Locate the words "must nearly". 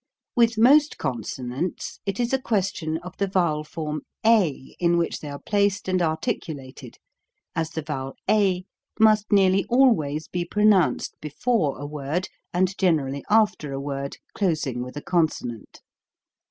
8.99-9.63